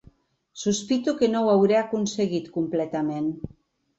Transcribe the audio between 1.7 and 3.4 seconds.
aconseguit completament